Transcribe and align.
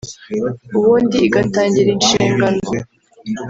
ubundi 0.77 1.15
igatangira 1.27 1.89
inshingano 1.95 2.61